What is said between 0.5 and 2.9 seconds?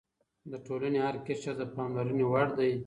د ټولنې هر قشر د پاملرنې وړ دی.